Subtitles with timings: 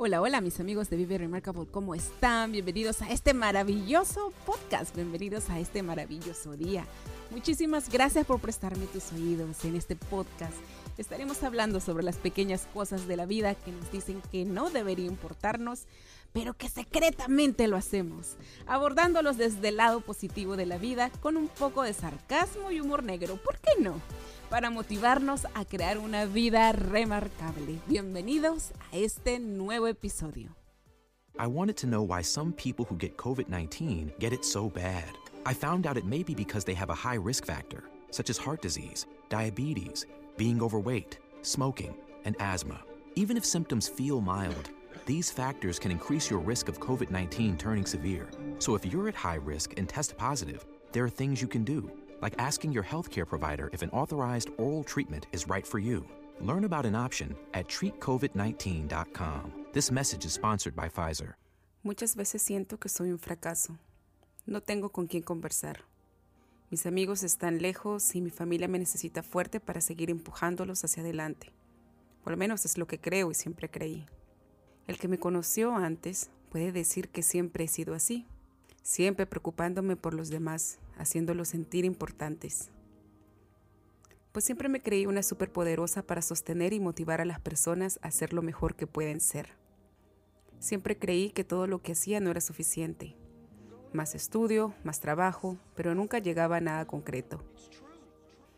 [0.00, 2.52] Hola, hola mis amigos de Vive Remarkable, ¿cómo están?
[2.52, 6.86] Bienvenidos a este maravilloso podcast, bienvenidos a este maravilloso día.
[7.32, 10.54] Muchísimas gracias por prestarme tus oídos en este podcast.
[10.98, 15.06] Estaremos hablando sobre las pequeñas cosas de la vida que nos dicen que no debería
[15.06, 15.88] importarnos,
[16.32, 18.36] pero que secretamente lo hacemos,
[18.68, 23.02] abordándolos desde el lado positivo de la vida con un poco de sarcasmo y humor
[23.02, 24.00] negro, ¿por qué no?
[24.48, 27.78] Para motivarnos a crear una vida remarcable.
[27.86, 30.54] Bienvenidos a este nuevo episodio.
[31.38, 35.04] I wanted to know why some people who get COVID 19 get it so bad.
[35.46, 38.38] I found out it may be because they have a high risk factor, such as
[38.38, 42.80] heart disease, diabetes, being overweight, smoking, and asthma.
[43.14, 44.70] Even if symptoms feel mild,
[45.06, 48.28] these factors can increase your risk of COVID 19 turning severe.
[48.58, 51.90] So if you're at high risk and test positive, there are things you can do
[52.20, 56.04] like asking your healthcare provider if an authorized oral treatment is right for you.
[56.40, 59.52] Learn about an option at treatcovid19.com.
[59.72, 61.34] This message is sponsored by Pfizer.
[61.82, 63.78] Muchas veces siento que soy un fracaso.
[64.46, 65.84] No tengo con quién conversar.
[66.70, 71.52] Mis amigos están lejos y mi familia me necesita fuerte para seguir empujándolos hacia adelante.
[72.22, 74.06] Por lo menos es lo que creo y siempre creí.
[74.86, 78.26] El que me conoció antes puede decir que siempre he sido así,
[78.82, 82.70] siempre preocupándome por los demás, haciéndolos sentir importantes.
[84.32, 88.32] Pues siempre me creí una superpoderosa para sostener y motivar a las personas a ser
[88.32, 89.56] lo mejor que pueden ser.
[90.58, 93.16] Siempre creí que todo lo que hacía no era suficiente.
[93.92, 97.42] Más estudio, más trabajo, pero nunca llegaba a nada concreto.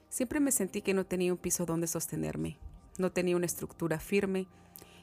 [0.09, 2.59] Siempre me sentí que no tenía un piso donde sostenerme,
[2.99, 4.49] no tenía una estructura firme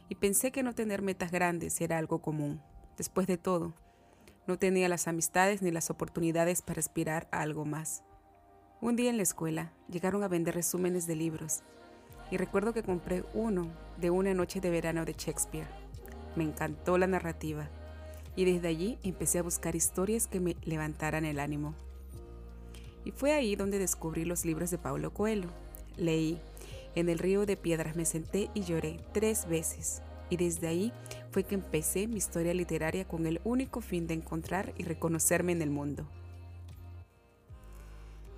[0.09, 2.61] y pensé que no tener metas grandes era algo común.
[2.97, 3.73] Después de todo,
[4.47, 8.03] no tenía las amistades ni las oportunidades para aspirar a algo más.
[8.79, 11.63] Un día en la escuela llegaron a vender resúmenes de libros
[12.31, 15.67] y recuerdo que compré uno de una noche de verano de Shakespeare.
[16.35, 17.67] Me encantó la narrativa
[18.35, 21.75] y desde allí empecé a buscar historias que me levantaran el ánimo.
[23.03, 25.49] Y fue ahí donde descubrí los libros de Paulo Coelho.
[25.97, 26.39] Leí
[26.95, 30.93] En el río de piedras me senté y lloré tres veces y desde ahí
[31.31, 35.61] fue que empecé mi historia literaria con el único fin de encontrar y reconocerme en
[35.61, 36.07] el mundo.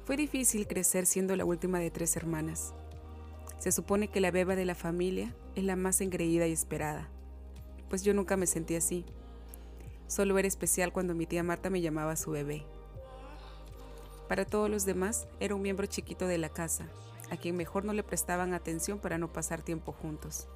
[0.06, 2.74] Fue difícil crecer siendo la última de tres hermanas.
[3.60, 7.10] Se supone que la beba de la familia es la más engreída y esperada,
[7.90, 9.06] pues yo nunca me sentí así.
[10.08, 12.66] Solo era especial cuando mi tía Marta me llamaba su bebé.
[14.28, 16.88] Para todos los demás era un miembro chiquito de la casa,
[17.30, 20.48] a quien mejor no le prestaban atención para no pasar tiempo juntos.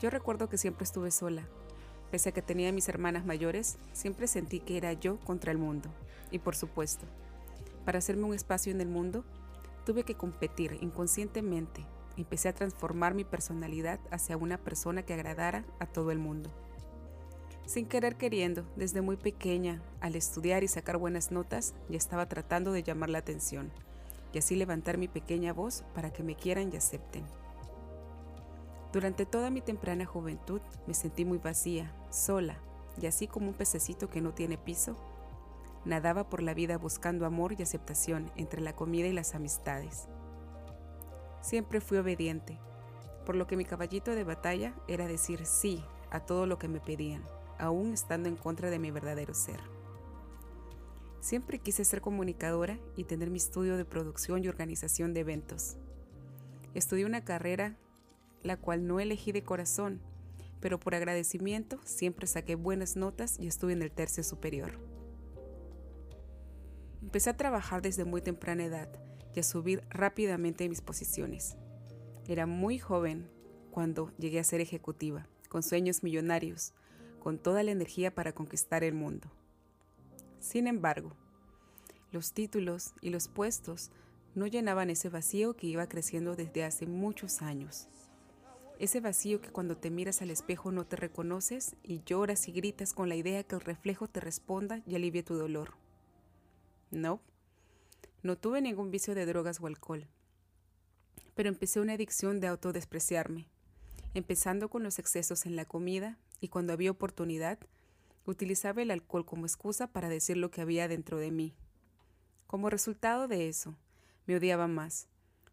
[0.00, 1.42] Yo recuerdo que siempre estuve sola.
[2.10, 5.88] Pese a que tenía mis hermanas mayores, siempre sentí que era yo contra el mundo.
[6.30, 7.04] Y por supuesto,
[7.84, 9.24] para hacerme un espacio en el mundo,
[9.84, 11.84] tuve que competir inconscientemente.
[12.16, 16.50] Empecé a transformar mi personalidad hacia una persona que agradara a todo el mundo.
[17.66, 22.72] Sin querer queriendo, desde muy pequeña, al estudiar y sacar buenas notas, ya estaba tratando
[22.72, 23.70] de llamar la atención
[24.32, 27.24] y así levantar mi pequeña voz para que me quieran y acepten.
[28.98, 32.58] Durante toda mi temprana juventud me sentí muy vacía, sola,
[33.00, 34.96] y así como un pececito que no tiene piso,
[35.84, 40.08] nadaba por la vida buscando amor y aceptación entre la comida y las amistades.
[41.40, 42.58] Siempre fui obediente,
[43.24, 45.80] por lo que mi caballito de batalla era decir sí
[46.10, 47.22] a todo lo que me pedían,
[47.56, 49.60] aún estando en contra de mi verdadero ser.
[51.20, 55.76] Siempre quise ser comunicadora y tener mi estudio de producción y organización de eventos.
[56.74, 57.76] Estudié una carrera
[58.42, 60.00] la cual no elegí de corazón,
[60.60, 64.78] pero por agradecimiento siempre saqué buenas notas y estuve en el tercio superior.
[67.02, 68.88] Empecé a trabajar desde muy temprana edad
[69.34, 71.56] y a subir rápidamente mis posiciones.
[72.26, 73.30] Era muy joven
[73.70, 76.72] cuando llegué a ser ejecutiva, con sueños millonarios,
[77.20, 79.30] con toda la energía para conquistar el mundo.
[80.40, 81.12] Sin embargo,
[82.10, 83.90] los títulos y los puestos
[84.34, 87.88] no llenaban ese vacío que iba creciendo desde hace muchos años.
[88.78, 92.92] Ese vacío que cuando te miras al espejo no te reconoces y lloras y gritas
[92.92, 95.74] con la idea que el reflejo te responda y alivie tu dolor.
[96.92, 97.20] No,
[98.22, 100.06] no tuve ningún vicio de drogas o alcohol,
[101.34, 103.48] pero empecé una adicción de autodespreciarme,
[104.14, 107.58] empezando con los excesos en la comida y cuando había oportunidad,
[108.26, 111.52] utilizaba el alcohol como excusa para decir lo que había dentro de mí.
[112.46, 113.74] Como resultado de eso,
[114.26, 115.08] me odiaba más.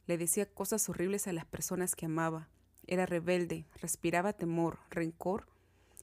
[0.06, 2.50] Le decía cosas horribles a las personas que amaba.
[2.88, 5.48] Era rebelde, respiraba temor, rencor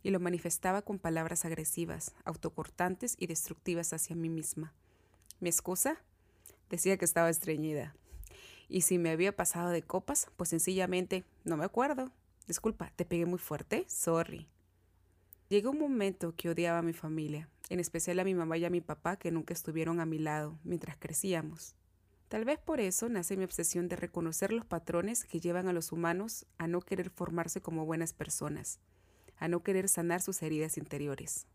[0.03, 4.73] y lo manifestaba con palabras agresivas, autocortantes y destructivas hacia mí misma.
[5.41, 5.99] ¿Mi excusa?
[6.71, 7.95] Decía que estaba estreñida.
[8.69, 12.11] Y si me había pasado de copas, pues sencillamente no me acuerdo.
[12.47, 13.85] Disculpa, te pegué muy fuerte.
[13.89, 14.49] Sorry.
[15.49, 18.71] Llegó un momento que odiaba a mi familia, en especial a mi mamá y a
[18.71, 21.77] mi papá que nunca estuvieron a mi lado mientras crecíamos.
[22.33, 25.93] Tal vez por eso nace mi obsesión de reconocer los patrones que llevan a los
[25.93, 28.81] humanos a no querer formarse como buenas personas,
[29.37, 31.47] a no querer sanar sus heridas interiores.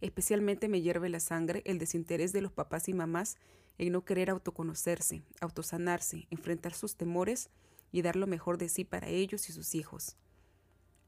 [0.00, 3.36] Especialmente me hierve la sangre el desinterés de los papás y mamás
[3.76, 7.50] en no querer autoconocerse, autosanarse, enfrentar sus temores
[7.90, 10.16] y dar lo mejor de sí para ellos y sus hijos.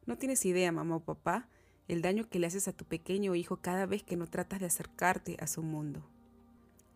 [0.07, 1.49] No tienes idea, mamá o papá,
[1.87, 4.67] el daño que le haces a tu pequeño hijo cada vez que no tratas de
[4.67, 6.11] acercarte a su mundo.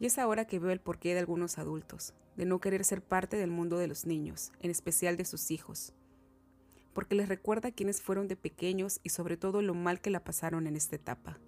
[0.00, 3.36] Y es ahora que veo el porqué de algunos adultos, de no querer ser parte
[3.36, 5.92] del mundo de los niños, en especial de sus hijos,
[6.94, 10.66] porque les recuerda quiénes fueron de pequeños y sobre todo lo mal que la pasaron
[10.66, 11.38] en esta etapa.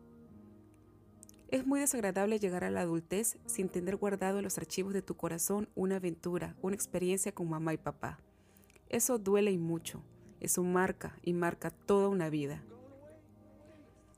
[1.49, 5.17] Es muy desagradable llegar a la adultez sin tener guardado en los archivos de tu
[5.17, 8.19] corazón una aventura, una experiencia con mamá y papá.
[8.89, 10.03] Eso duele y mucho.
[10.41, 12.63] Eso marca y marca toda una vida.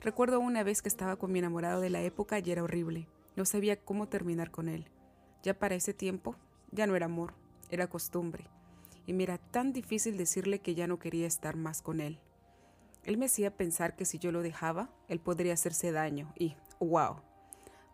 [0.00, 3.08] Recuerdo una vez que estaba con mi enamorado de la época y era horrible.
[3.36, 4.86] No sabía cómo terminar con él.
[5.42, 6.36] Ya para ese tiempo,
[6.70, 7.34] ya no era amor,
[7.70, 8.46] era costumbre.
[9.06, 12.18] Y me era tan difícil decirle que ya no quería estar más con él.
[13.04, 17.16] Él me hacía pensar que si yo lo dejaba, él podría hacerse daño y, wow,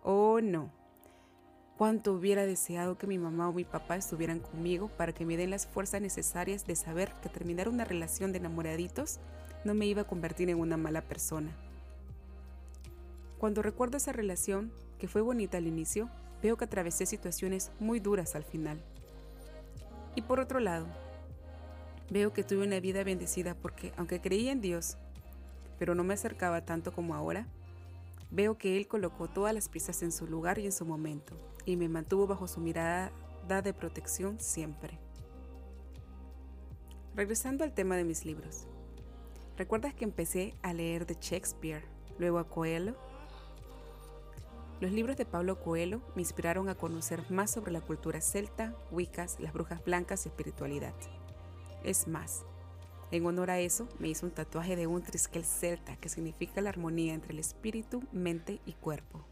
[0.02, 0.70] oh no.
[1.76, 5.50] Cuánto hubiera deseado que mi mamá o mi papá estuvieran conmigo para que me den
[5.50, 9.18] las fuerzas necesarias de saber que terminar una relación de enamoraditos
[9.64, 11.56] no me iba a convertir en una mala persona.
[13.40, 14.70] Cuando recuerdo esa relación,
[15.00, 16.08] que fue bonita al inicio,
[16.40, 18.80] veo que atravesé situaciones muy duras al final.
[20.14, 20.86] Y por otro lado,
[22.10, 24.96] Veo que tuve una vida bendecida porque, aunque creía en Dios,
[25.78, 27.46] pero no me acercaba tanto como ahora,
[28.32, 31.76] veo que Él colocó todas las piezas en su lugar y en su momento, y
[31.76, 33.12] me mantuvo bajo su mirada
[33.46, 34.98] de protección siempre.
[37.14, 38.66] Regresando al tema de mis libros.
[39.56, 41.84] ¿Recuerdas que empecé a leer de Shakespeare,
[42.18, 42.96] luego a Coelho?
[44.80, 49.38] Los libros de Pablo Coelho me inspiraron a conocer más sobre la cultura celta, wiccas,
[49.38, 50.94] las brujas blancas y espiritualidad.
[51.84, 52.46] Es más,
[53.10, 56.70] en honor a eso, me hizo un tatuaje de un triskel celta que significa la
[56.70, 59.26] armonía entre el espíritu, mente y cuerpo.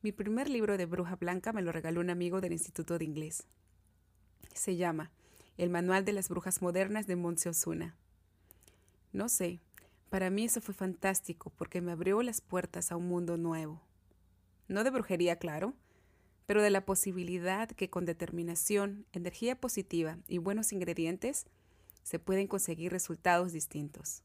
[0.00, 3.46] Mi primer libro de bruja blanca me lo regaló un amigo del Instituto de Inglés.
[4.54, 5.10] Se llama
[5.58, 7.96] El Manual de las Brujas Modernas de Monse Osuna.
[9.12, 9.60] No sé,
[10.08, 13.82] para mí eso fue fantástico porque me abrió las puertas a un mundo nuevo.
[14.70, 15.74] No de brujería, claro,
[16.46, 21.46] pero de la posibilidad que con determinación, energía positiva y buenos ingredientes
[22.04, 24.22] se pueden conseguir resultados distintos.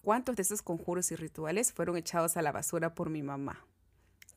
[0.00, 3.66] ¿Cuántos de esos conjuros y rituales fueron echados a la basura por mi mamá?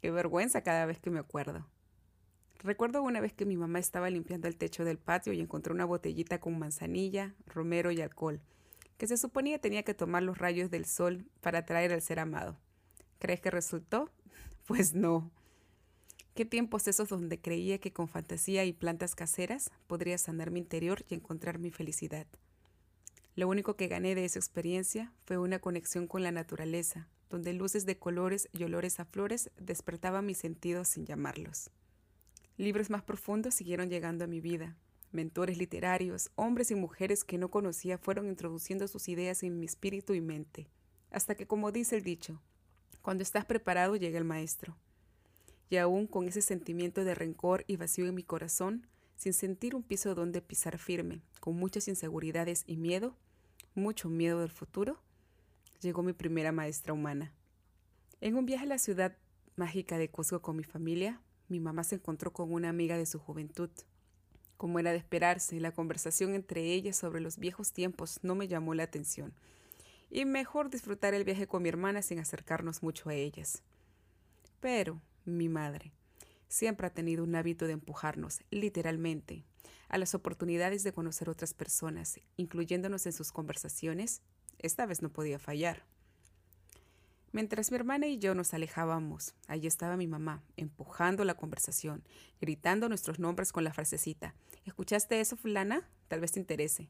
[0.02, 1.66] Qué vergüenza cada vez que me acuerdo.
[2.60, 5.86] Recuerdo una vez que mi mamá estaba limpiando el techo del patio y encontró una
[5.86, 8.42] botellita con manzanilla, romero y alcohol,
[8.98, 12.58] que se suponía tenía que tomar los rayos del sol para atraer al ser amado.
[13.20, 14.10] ¿Crees que resultó?
[14.66, 15.32] Pues no.
[16.36, 21.04] ¿Qué tiempos esos donde creía que con fantasía y plantas caseras podría sanar mi interior
[21.10, 22.26] y encontrar mi felicidad?
[23.36, 27.86] Lo único que gané de esa experiencia fue una conexión con la naturaleza, donde luces
[27.86, 31.70] de colores y olores a flores despertaban mis sentidos sin llamarlos.
[32.58, 34.76] Libros más profundos siguieron llegando a mi vida.
[35.12, 40.14] Mentores literarios, hombres y mujeres que no conocía fueron introduciendo sus ideas en mi espíritu
[40.14, 40.68] y mente,
[41.10, 42.42] hasta que, como dice el dicho,
[43.02, 44.78] cuando estás preparado llega el maestro
[45.72, 49.84] y aún con ese sentimiento de rencor y vacío en mi corazón, sin sentir un
[49.84, 53.16] piso donde pisar firme, con muchas inseguridades y miedo,
[53.74, 55.02] mucho miedo del futuro,
[55.80, 57.34] llegó mi primera maestra humana.
[58.20, 59.16] En un viaje a la ciudad
[59.56, 63.18] mágica de Cusco con mi familia, mi mamá se encontró con una amiga de su
[63.18, 63.70] juventud.
[64.58, 68.74] Como era de esperarse, la conversación entre ellas sobre los viejos tiempos no me llamó
[68.74, 69.34] la atención,
[70.12, 73.64] y mejor disfrutar el viaje con mi hermana sin acercarnos mucho a ellas.
[74.60, 75.94] Pero, mi madre.
[76.50, 79.46] Siempre ha tenido un hábito de empujarnos, literalmente,
[79.88, 84.22] a las oportunidades de conocer otras personas, incluyéndonos en sus conversaciones.
[84.60, 85.86] Esta vez no podía fallar.
[87.32, 92.04] Mientras mi hermana y yo nos alejábamos, allí estaba mi mamá, empujando la conversación,
[92.42, 94.36] gritando nuestros nombres con la frasecita.
[94.66, 95.90] ¿Escuchaste eso, fulana?
[96.10, 96.90] Tal vez te interese.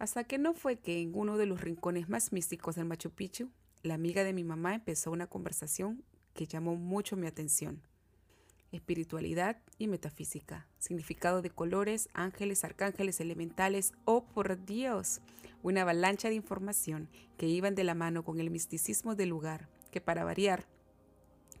[0.00, 3.50] Hasta que no fue que en uno de los rincones más místicos del Machu Picchu,
[3.82, 6.02] la amiga de mi mamá empezó una conversación
[6.32, 7.82] que llamó mucho mi atención.
[8.72, 15.20] Espiritualidad y metafísica, significado de colores, ángeles, arcángeles, elementales, oh por Dios,
[15.62, 20.00] una avalancha de información que iban de la mano con el misticismo del lugar, que
[20.00, 20.64] para variar,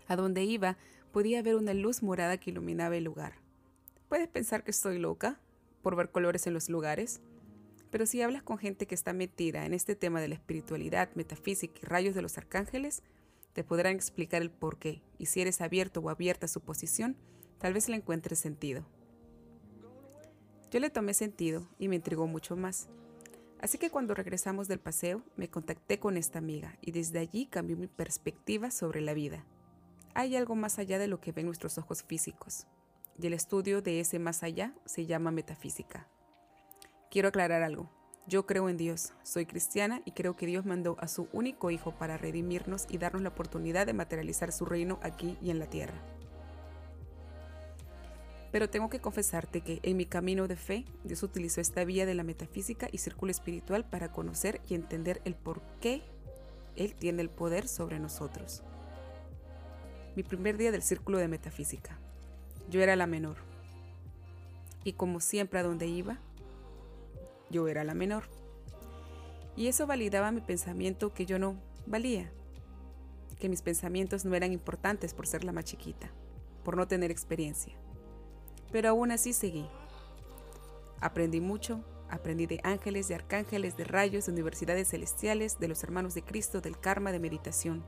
[0.08, 0.78] a donde iba
[1.12, 3.34] podía ver una luz morada que iluminaba el lugar.
[4.08, 5.38] Puedes pensar que estoy loca
[5.82, 7.20] por ver colores en los lugares,
[7.90, 11.80] pero si hablas con gente que está metida en este tema de la espiritualidad, metafísica
[11.82, 13.02] y rayos de los arcángeles,
[13.52, 17.16] te podrán explicar el por qué, y si eres abierto o abierta a su posición,
[17.58, 18.86] tal vez le encuentres sentido.
[20.70, 22.88] Yo le tomé sentido y me intrigó mucho más.
[23.60, 27.76] Así que cuando regresamos del paseo, me contacté con esta amiga y desde allí cambió
[27.76, 29.44] mi perspectiva sobre la vida.
[30.14, 32.66] Hay algo más allá de lo que ven nuestros ojos físicos,
[33.20, 36.08] y el estudio de ese más allá se llama metafísica.
[37.10, 37.90] Quiero aclarar algo.
[38.28, 41.90] Yo creo en Dios, soy cristiana y creo que Dios mandó a su único Hijo
[41.90, 46.00] para redimirnos y darnos la oportunidad de materializar su reino aquí y en la tierra.
[48.52, 52.14] Pero tengo que confesarte que en mi camino de fe, Dios utilizó esta vía de
[52.14, 56.02] la metafísica y círculo espiritual para conocer y entender el por qué
[56.76, 58.62] Él tiene el poder sobre nosotros.
[60.14, 61.98] Mi primer día del círculo de metafísica.
[62.68, 63.38] Yo era la menor.
[64.84, 66.20] Y como siempre a donde iba,
[67.50, 68.24] yo era la menor.
[69.56, 72.30] Y eso validaba mi pensamiento que yo no valía,
[73.38, 76.10] que mis pensamientos no eran importantes por ser la más chiquita,
[76.64, 77.74] por no tener experiencia.
[78.72, 79.66] Pero aún así seguí.
[81.00, 86.14] Aprendí mucho, aprendí de ángeles, de arcángeles, de rayos, de universidades celestiales, de los hermanos
[86.14, 87.82] de Cristo, del karma, de meditación.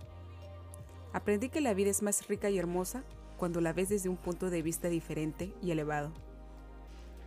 [1.12, 3.04] Aprendí que la vida es más rica y hermosa
[3.36, 6.12] cuando la ves desde un punto de vista diferente y elevado.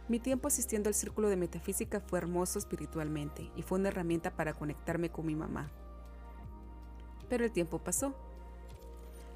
[0.07, 4.53] Mi tiempo asistiendo al círculo de metafísica fue hermoso espiritualmente y fue una herramienta para
[4.53, 5.71] conectarme con mi mamá.
[7.27, 8.13] Pero el tiempo pasó.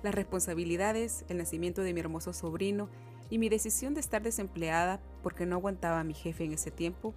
[0.04, 2.88] Las responsabilidades, el nacimiento de mi hermoso sobrino
[3.32, 7.16] y mi decisión de estar desempleada porque no aguantaba a mi jefe en ese tiempo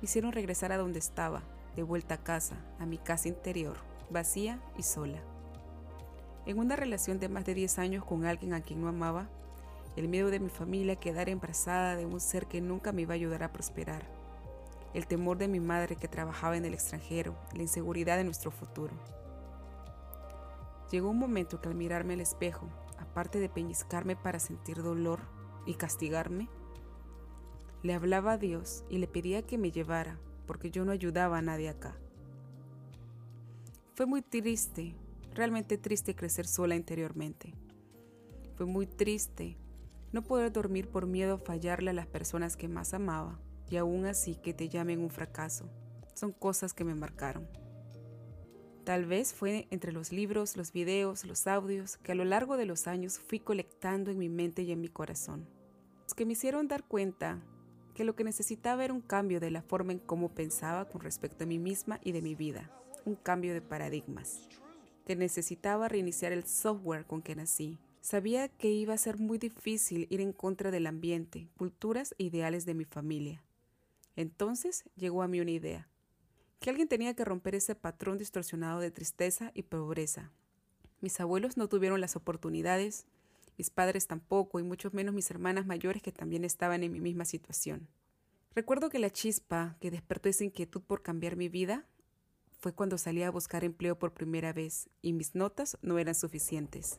[0.00, 1.42] hicieron regresar a donde estaba,
[1.76, 3.76] de vuelta a casa, a mi casa interior,
[4.10, 5.22] vacía y sola.
[6.46, 9.28] En una relación de más de 10 años con alguien a quien no amaba,
[9.96, 13.12] el miedo de mi familia a quedar embarazada de un ser que nunca me iba
[13.12, 14.06] a ayudar a prosperar,
[14.92, 18.94] el temor de mi madre que trabajaba en el extranjero, la inseguridad de nuestro futuro.
[20.90, 25.20] Llegó un momento que al mirarme al espejo, aparte de peñiscarme para sentir dolor
[25.66, 26.48] y castigarme,
[27.82, 31.42] le hablaba a Dios y le pedía que me llevara, porque yo no ayudaba a
[31.42, 31.96] nadie acá.
[33.94, 34.94] Fue muy triste,
[35.34, 37.54] realmente triste crecer sola interiormente.
[38.56, 39.56] Fue muy triste
[40.14, 44.06] no poder dormir por miedo a fallarle a las personas que más amaba y aún
[44.06, 45.68] así que te llamen un fracaso.
[46.14, 47.48] Son cosas que me marcaron.
[48.84, 52.64] Tal vez fue entre los libros, los videos, los audios que a lo largo de
[52.64, 55.48] los años fui colectando en mi mente y en mi corazón,
[56.04, 57.42] los que me hicieron dar cuenta
[57.92, 61.42] que lo que necesitaba era un cambio de la forma en cómo pensaba con respecto
[61.42, 62.70] a mí misma y de mi vida,
[63.04, 64.48] un cambio de paradigmas,
[65.06, 70.06] que necesitaba reiniciar el software con que nací, Sabía que iba a ser muy difícil
[70.10, 73.42] ir en contra del ambiente, culturas e ideales de mi familia.
[74.14, 75.88] Entonces llegó a mí una idea,
[76.60, 80.32] que alguien tenía que romper ese patrón distorsionado de tristeza y pobreza.
[81.00, 83.06] Mis abuelos no tuvieron las oportunidades,
[83.56, 87.24] mis padres tampoco, y mucho menos mis hermanas mayores que también estaban en mi misma
[87.24, 87.88] situación.
[88.54, 91.86] Recuerdo que la chispa que despertó esa inquietud por cambiar mi vida
[92.58, 96.98] fue cuando salí a buscar empleo por primera vez y mis notas no eran suficientes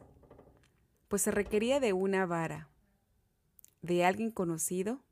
[1.07, 2.69] pues se requería de una vara,
[3.81, 5.03] de alguien conocido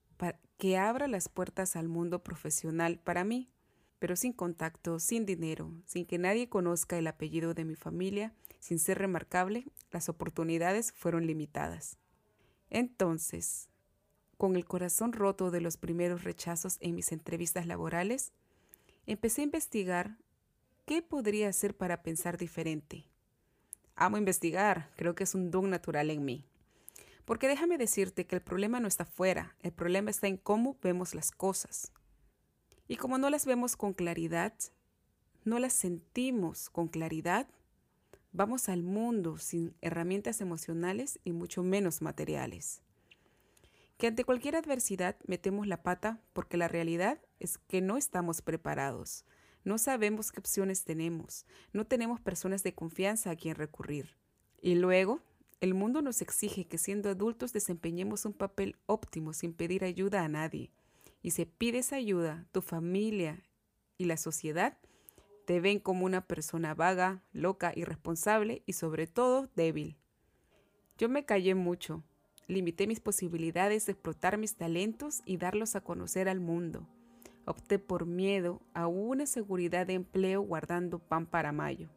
[0.58, 3.50] que abra las puertas al mundo profesional para mí,
[4.00, 8.80] pero sin contacto, sin dinero, sin que nadie conozca el apellido de mi familia, sin
[8.80, 11.98] ser remarcable, las oportunidades fueron limitadas.
[12.70, 13.70] Entonces,
[14.38, 18.32] con el corazón roto de los primeros rechazos en mis entrevistas laborales,
[19.06, 20.18] empecé a investigar
[20.86, 23.06] qué podría hacer para pensar diferente,
[23.96, 26.46] Amo investigar, creo que es un don natural en mí.
[27.26, 31.16] Porque déjame decirte que el problema no está fuera, el problema está en cómo vemos
[31.16, 31.92] las cosas.
[32.88, 34.54] Y como no las vemos con claridad,
[35.46, 37.48] no las sentimos con claridad,
[38.32, 42.82] vamos al mundo sin herramientas emocionales y mucho menos materiales.
[43.98, 49.24] Que ante cualquier adversidad metemos la pata porque la realidad es que no estamos preparados,
[49.64, 54.18] no sabemos qué opciones tenemos, no tenemos personas de confianza a quien recurrir.
[54.62, 55.22] Y luego,
[55.62, 60.28] el mundo nos exige que siendo adultos desempeñemos un papel óptimo sin pedir ayuda a
[60.28, 60.72] nadie.
[61.22, 63.42] Y si pides ayuda, tu familia
[63.98, 64.78] y la sociedad
[65.46, 69.98] te ven como una persona vaga, loca, irresponsable y sobre todo débil.
[70.98, 72.04] Yo me callé mucho,
[72.48, 76.88] limité mis posibilidades de explotar mis talentos y darlos a conocer al mundo.
[77.46, 81.90] Opté por miedo a una seguridad de empleo guardando pan para mayo.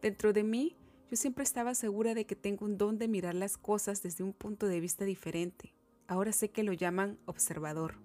[0.00, 0.76] Dentro de mí,
[1.10, 4.32] yo siempre estaba segura de que tengo un don de mirar las cosas desde un
[4.32, 5.74] punto de vista diferente.
[6.06, 7.96] Ahora sé que lo llaman observador.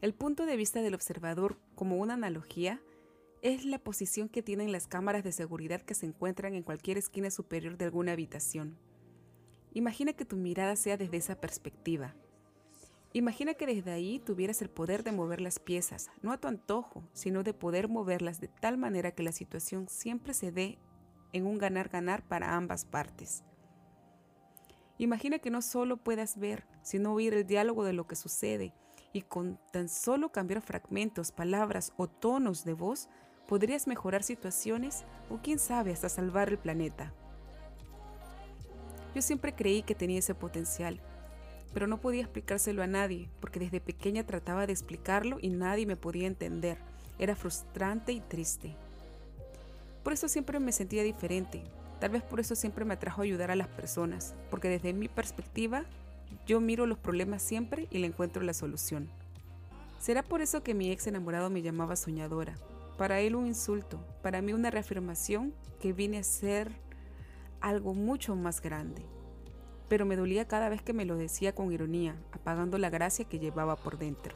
[0.00, 2.80] El punto de vista del observador, como una analogía,
[3.42, 7.30] es la posición que tienen las cámaras de seguridad que se encuentran en cualquier esquina
[7.30, 8.78] superior de alguna habitación.
[9.72, 12.14] Imagina que tu mirada sea desde esa perspectiva.
[13.12, 17.02] Imagina que desde ahí tuvieras el poder de mover las piezas, no a tu antojo,
[17.12, 20.78] sino de poder moverlas de tal manera que la situación siempre se dé
[21.32, 23.42] en un ganar-ganar para ambas partes.
[24.96, 28.74] Imagina que no solo puedas ver, sino oír el diálogo de lo que sucede,
[29.12, 33.08] y con tan solo cambiar fragmentos, palabras o tonos de voz,
[33.48, 37.12] podrías mejorar situaciones o quién sabe hasta salvar el planeta.
[39.16, 41.00] Yo siempre creí que tenía ese potencial,
[41.72, 45.96] pero no podía explicárselo a nadie, porque desde pequeña trataba de explicarlo y nadie me
[45.96, 46.78] podía entender.
[47.18, 48.74] Era frustrante y triste.
[50.02, 51.62] Por eso siempre me sentía diferente.
[52.00, 55.84] Tal vez por eso siempre me atrajo ayudar a las personas, porque desde mi perspectiva
[56.46, 59.08] yo miro los problemas siempre y le encuentro la solución.
[59.98, 62.54] ¿Será por eso que mi ex enamorado me llamaba soñadora?
[62.96, 66.70] Para él un insulto, para mí una reafirmación que vine a ser
[67.60, 69.02] algo mucho más grande.
[69.90, 73.38] Pero me dolía cada vez que me lo decía con ironía, apagando la gracia que
[73.38, 74.34] llevaba por dentro.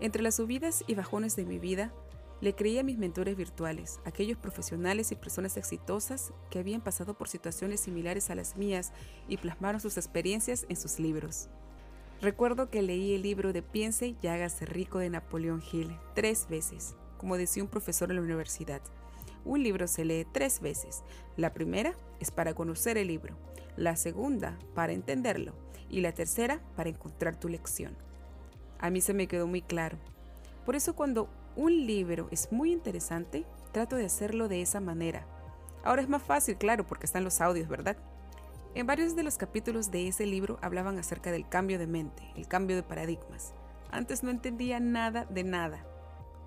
[0.00, 1.92] Entre las subidas y bajones de mi vida,
[2.40, 7.28] le creí a mis mentores virtuales, aquellos profesionales y personas exitosas que habían pasado por
[7.28, 8.92] situaciones similares a las mías
[9.28, 11.48] y plasmaron sus experiencias en sus libros.
[12.20, 16.96] Recuerdo que leí el libro de Piense y hágase rico de Napoleón Hill tres veces
[17.24, 18.82] como decía un profesor en la universidad.
[19.46, 21.02] Un libro se lee tres veces.
[21.38, 23.34] La primera es para conocer el libro,
[23.76, 25.54] la segunda para entenderlo
[25.88, 27.96] y la tercera para encontrar tu lección.
[28.78, 29.98] A mí se me quedó muy claro.
[30.64, 35.26] Por eso cuando un libro es muy interesante, trato de hacerlo de esa manera.
[35.84, 37.96] Ahora es más fácil, claro, porque están los audios, ¿verdad?
[38.74, 42.48] En varios de los capítulos de ese libro hablaban acerca del cambio de mente, el
[42.48, 43.54] cambio de paradigmas.
[43.90, 45.86] Antes no entendía nada de nada,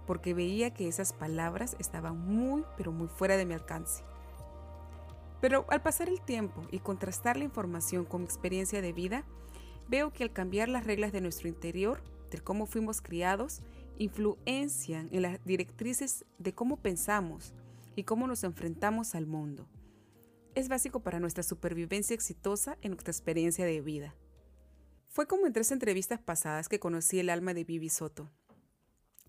[0.06, 4.04] porque veía que esas palabras estaban muy, pero muy fuera de mi alcance.
[5.42, 9.24] Pero al pasar el tiempo y contrastar la información con mi experiencia de vida,
[9.88, 13.62] veo que al cambiar las reglas de nuestro interior, de cómo fuimos criados,
[13.98, 17.54] influencian en las directrices de cómo pensamos
[17.96, 19.68] y cómo nos enfrentamos al mundo.
[20.56, 24.16] Es básico para nuestra supervivencia exitosa en nuestra experiencia de vida.
[25.10, 28.30] Fue como en tres entrevistas pasadas que conocí el alma de Bibi Soto,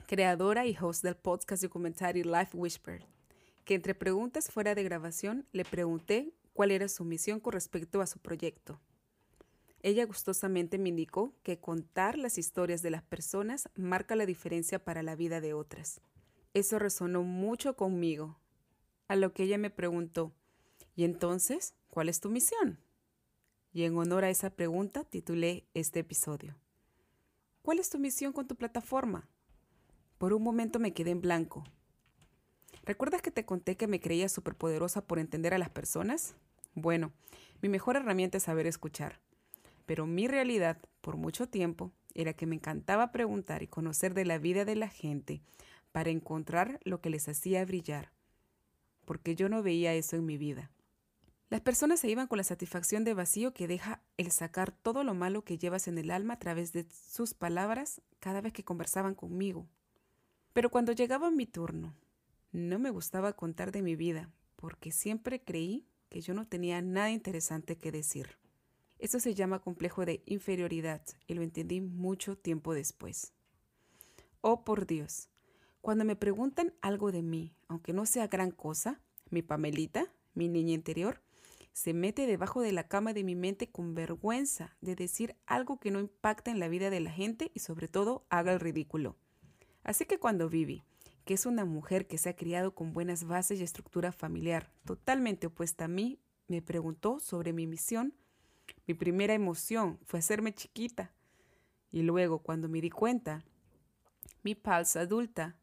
[0.07, 3.07] creadora y host del podcast documentario Life Whisper,
[3.69, 8.07] que entre preguntas fuera de grabación le pregunté cuál era su misión con respecto a
[8.07, 8.81] su proyecto.
[9.83, 15.03] Ella gustosamente me indicó que contar las historias de las personas marca la diferencia para
[15.03, 16.01] la vida de otras.
[16.55, 18.39] Eso resonó mucho conmigo,
[19.07, 20.33] a lo que ella me preguntó,
[20.97, 22.81] ¿y entonces cuál es tu misión?
[23.71, 26.57] Y en honor a esa pregunta titulé este episodio.
[27.61, 29.29] ¿Cuál es tu misión con tu plataforma?
[30.17, 31.65] Por un momento me quedé en blanco.
[32.89, 36.37] ¿Recuerdas que te conté que me creía superpoderosa por entender a las personas?
[36.73, 37.13] Bueno,
[37.61, 39.21] mi mejor herramienta es saber escuchar.
[39.85, 44.39] Pero mi realidad, por mucho tiempo, era que me encantaba preguntar y conocer de la
[44.39, 45.43] vida de la gente
[45.93, 48.11] para encontrar lo que les hacía brillar,
[49.05, 50.71] porque yo no veía eso en mi vida.
[51.51, 55.13] Las personas se iban con la satisfacción de vacío que deja el sacar todo lo
[55.13, 59.15] malo que llevas en el alma a través de sus palabras cada vez que conversaban
[59.15, 59.69] conmigo
[60.59, 61.95] pero cuando llegaba mi turno,
[62.53, 67.11] no me gustaba contar de mi vida, porque siempre creí que yo no tenía nada
[67.11, 68.39] interesante que decir.
[68.99, 73.33] Eso se llama complejo de inferioridad y lo entendí mucho tiempo después.
[74.41, 75.29] Oh, por Dios,
[75.81, 80.75] cuando me preguntan algo de mí, aunque no sea gran cosa, mi Pamelita, mi niña
[80.75, 81.23] interior,
[81.73, 85.93] se mete debajo de la cama de mi mente con vergüenza de decir algo que
[85.93, 89.17] no impacta en la vida de la gente y sobre todo haga el ridículo.
[89.85, 90.85] Así que cuando Vivi,
[91.29, 95.49] que es una mujer que se ha criado con buenas bases y estructura familiar, totalmente
[95.49, 98.15] opuesta a mí, me preguntó sobre mi misión,
[98.87, 101.13] mi primera emoción fue hacerme chiquita.
[101.91, 103.45] Y luego, cuando me di cuenta,
[104.43, 105.59] mi palsa adulta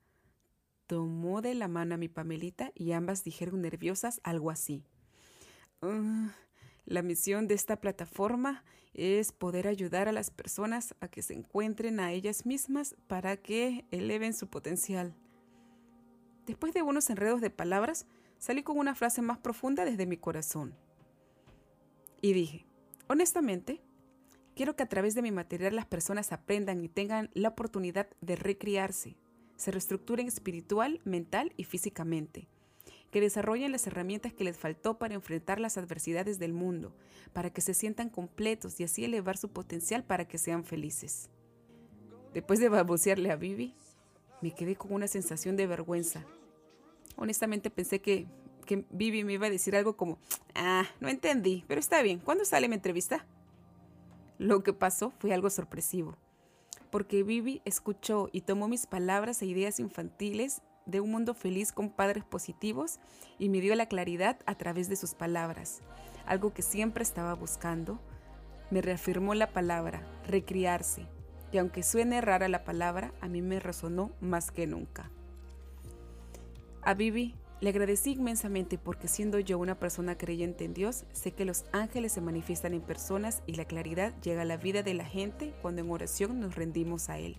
[0.86, 4.84] tomó de la mano a mi Pamelita y ambas dijeron nerviosas algo así.
[6.86, 12.00] La misión de esta plataforma es poder ayudar a las personas a que se encuentren
[12.00, 15.16] a ellas mismas para que eleven su potencial.
[16.46, 18.06] Después de unos enredos de palabras,
[18.38, 20.76] salí con una frase más profunda desde mi corazón.
[22.22, 22.66] Y dije,
[23.08, 23.82] honestamente,
[24.56, 28.36] quiero que a través de mi material las personas aprendan y tengan la oportunidad de
[28.36, 29.18] recriarse,
[29.56, 32.48] se reestructuren espiritual, mental y físicamente
[33.16, 36.94] que desarrollen las herramientas que les faltó para enfrentar las adversidades del mundo,
[37.32, 41.30] para que se sientan completos y así elevar su potencial para que sean felices.
[42.34, 43.74] Después de balbucearle a Vivi,
[44.42, 46.24] me quedé con una sensación de vergüenza.
[47.16, 48.28] Honestamente pensé que,
[48.66, 50.20] que Vivi me iba a decir algo como,
[50.54, 53.26] ah, no entendí, pero está bien, ¿cuándo sale mi entrevista?
[54.38, 56.18] Lo que pasó fue algo sorpresivo,
[56.92, 61.90] porque Vivi escuchó y tomó mis palabras e ideas infantiles de un mundo feliz con
[61.90, 63.00] padres positivos
[63.40, 65.82] y me dio la claridad a través de sus palabras,
[66.26, 68.00] algo que siempre estaba buscando.
[68.72, 71.08] Me reafirmó la palabra, recriarse,
[71.52, 75.10] y aunque suene rara la palabra, a mí me resonó más que nunca.
[76.82, 81.46] A Vivi le agradecí inmensamente porque siendo yo una persona creyente en Dios, sé que
[81.46, 85.06] los ángeles se manifiestan en personas y la claridad llega a la vida de la
[85.06, 87.38] gente cuando en oración nos rendimos a Él.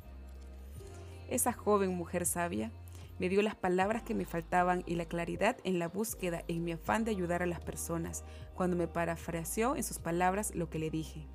[1.28, 2.72] Esa joven mujer sabia
[3.18, 6.72] me dio las palabras que me faltaban y la claridad en la búsqueda en mi
[6.72, 10.90] afán de ayudar a las personas, cuando me parafraseó en sus palabras lo que le
[10.90, 11.26] dije.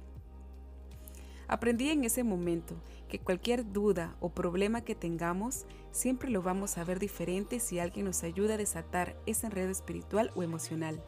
[1.51, 2.75] Aprendí en ese momento
[3.09, 8.05] que cualquier duda o problema que tengamos, siempre lo vamos a ver diferente si alguien
[8.05, 11.03] nos ayuda a desatar ese enredo espiritual o emocional.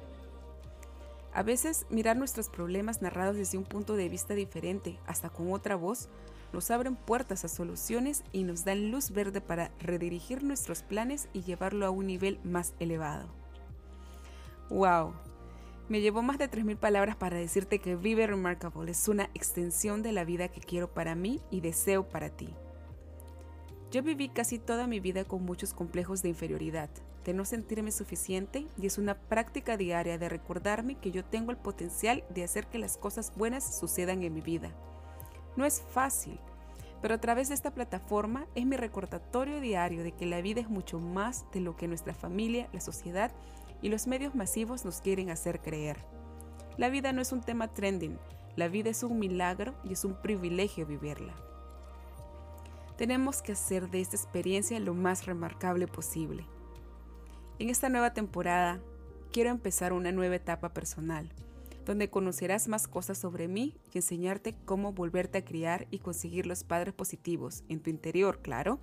[1.34, 5.78] A veces mirar nuestros problemas narrados desde un punto de vista diferente, hasta con otra
[5.78, 6.10] voz,
[6.52, 11.44] nos abren puertas a soluciones y nos dan luz verde para redirigir nuestros planes y
[11.44, 13.30] llevarlo a un nivel más elevado.
[14.70, 15.14] ¡Wow!
[15.94, 20.12] Me llevó más de 3.000 palabras para decirte que Vive Remarkable es una extensión de
[20.12, 22.50] la vida que quiero para mí y deseo para ti.
[23.92, 26.90] Yo viví casi toda mi vida con muchos complejos de inferioridad,
[27.26, 31.58] de no sentirme suficiente y es una práctica diaria de recordarme que yo tengo el
[31.58, 34.72] potencial de hacer que las cosas buenas sucedan en mi vida
[35.56, 36.40] no es fácil,
[37.04, 40.70] pero a través de esta plataforma es mi recordatorio diario de que la vida es
[40.70, 43.32] mucho más de lo que nuestra familia, la sociedad
[43.84, 45.98] y los medios masivos nos quieren hacer creer.
[46.78, 48.18] La vida no es un tema trending,
[48.56, 51.36] la vida es un milagro y es un privilegio vivirla.
[52.98, 56.46] Tenemos que hacer de esta experiencia lo más remarcable posible.
[57.60, 58.80] En esta nueva temporada
[59.32, 61.32] quiero empezar una nueva etapa personal
[61.86, 66.64] donde conocerás más cosas sobre mí y enseñarte cómo volverte a criar y conseguir los
[66.64, 68.80] padres positivos en tu interior, claro,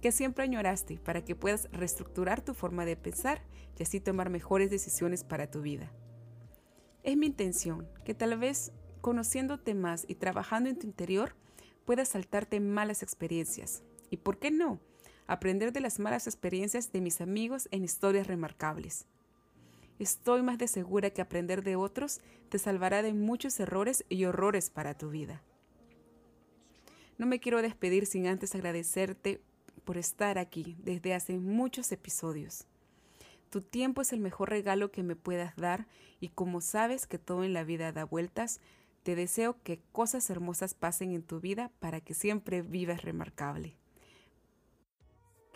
[0.00, 3.42] que siempre añoraste para que puedas reestructurar tu forma de pensar
[3.78, 5.92] y así tomar mejores decisiones para tu vida.
[7.02, 11.34] Es mi intención que tal vez conociéndote más y trabajando en tu interior
[11.84, 13.82] puedas saltarte malas experiencias.
[14.10, 14.80] ¿Y por qué no?
[15.26, 19.06] Aprender de las malas experiencias de mis amigos en historias remarcables.
[19.98, 24.70] Estoy más de segura que aprender de otros te salvará de muchos errores y horrores
[24.70, 25.42] para tu vida.
[27.18, 29.40] No me quiero despedir sin antes agradecerte
[29.78, 32.66] por estar aquí desde hace muchos episodios.
[33.50, 35.86] Tu tiempo es el mejor regalo que me puedas dar
[36.20, 38.60] y como sabes que todo en la vida da vueltas,
[39.02, 43.76] te deseo que cosas hermosas pasen en tu vida para que siempre vivas remarcable.